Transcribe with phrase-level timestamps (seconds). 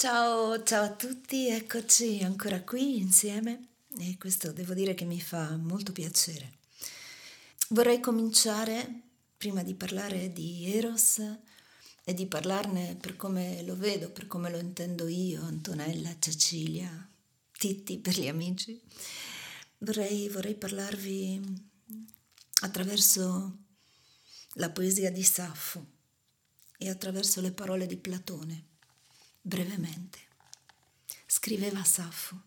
[0.00, 5.56] Ciao, ciao a tutti, eccoci ancora qui insieme e questo devo dire che mi fa
[5.56, 6.58] molto piacere.
[7.70, 8.88] Vorrei cominciare,
[9.36, 11.20] prima di parlare di Eros
[12.04, 17.10] e di parlarne per come lo vedo, per come lo intendo io, Antonella, Cecilia,
[17.50, 18.80] Titti per gli amici,
[19.78, 21.42] vorrei, vorrei parlarvi
[22.60, 23.64] attraverso
[24.52, 25.84] la poesia di Saffo
[26.78, 28.76] e attraverso le parole di Platone
[29.40, 30.18] brevemente.
[31.26, 32.42] Scriveva Saffo.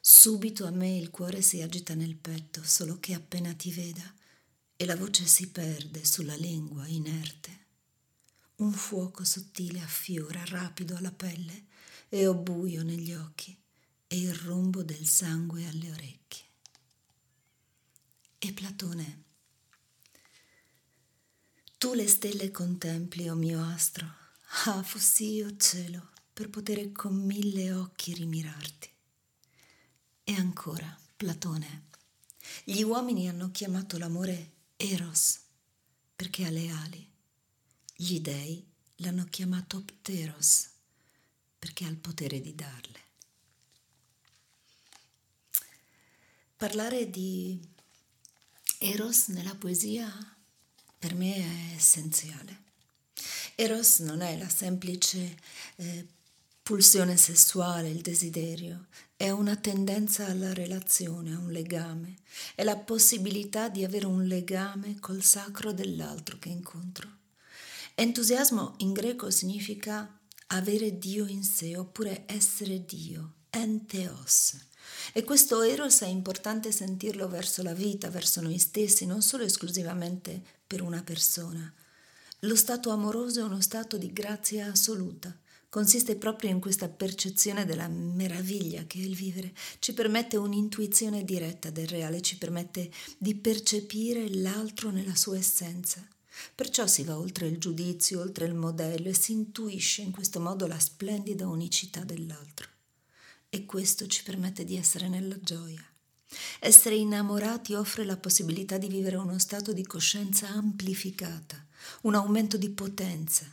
[0.00, 4.14] Subito a me il cuore si agita nel petto, solo che appena ti veda
[4.76, 7.62] e la voce si perde sulla lingua inerte.
[8.56, 11.66] Un fuoco sottile affiora rapido alla pelle
[12.08, 13.56] e ho buio negli occhi
[14.06, 16.44] e il rombo del sangue alle orecchie.
[18.38, 19.22] E Platone,
[21.78, 24.23] tu le stelle contempli, o oh mio astro,
[24.56, 28.88] Ah, fossi io cielo per poter con mille occhi rimirarti.
[30.22, 31.88] E ancora, Platone,
[32.62, 35.40] gli uomini hanno chiamato l'amore Eros
[36.14, 37.10] perché ha le ali.
[37.96, 38.64] Gli dei
[38.96, 40.70] l'hanno chiamato Pteros
[41.58, 43.02] perché ha il potere di darle.
[46.56, 47.60] Parlare di
[48.78, 50.10] Eros nella poesia
[50.98, 52.63] per me è essenziale.
[53.56, 55.36] Eros non è la semplice
[55.76, 56.06] eh,
[56.62, 62.16] pulsione sessuale, il desiderio, è una tendenza alla relazione, a un legame,
[62.54, 67.08] è la possibilità di avere un legame col sacro dell'altro che incontro.
[67.94, 70.18] Entusiasmo in greco significa
[70.48, 74.56] avere Dio in sé oppure essere Dio, enteos.
[75.12, 80.42] E questo eros è importante sentirlo verso la vita, verso noi stessi, non solo esclusivamente
[80.66, 81.72] per una persona,
[82.44, 85.34] lo stato amoroso è uno stato di grazia assoluta.
[85.70, 89.54] Consiste proprio in questa percezione della meraviglia che è il vivere.
[89.78, 96.06] Ci permette un'intuizione diretta del reale, ci permette di percepire l'altro nella sua essenza.
[96.54, 100.66] Perciò si va oltre il giudizio, oltre il modello e si intuisce in questo modo
[100.66, 102.68] la splendida unicità dell'altro.
[103.48, 105.82] E questo ci permette di essere nella gioia.
[106.60, 111.63] Essere innamorati offre la possibilità di vivere uno stato di coscienza amplificata
[112.02, 113.46] un aumento di potenza.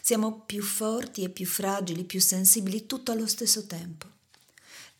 [0.00, 4.14] Siamo più forti e più fragili, più sensibili, tutto allo stesso tempo.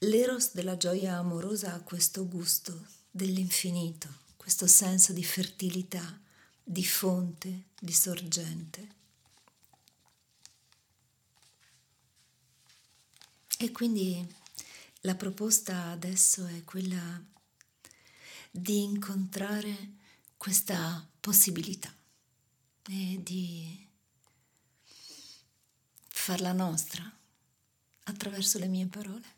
[0.00, 6.20] L'eros della gioia amorosa ha questo gusto dell'infinito, questo senso di fertilità,
[6.62, 8.94] di fonte, di sorgente.
[13.58, 14.24] E quindi
[15.00, 17.22] la proposta adesso è quella
[18.50, 19.92] di incontrare
[20.36, 21.92] questa possibilità
[22.88, 23.88] e di
[26.08, 27.02] farla nostra
[28.04, 29.35] attraverso le mie parole.